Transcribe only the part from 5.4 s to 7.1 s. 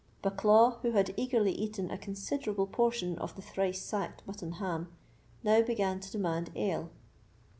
now began to demand ale.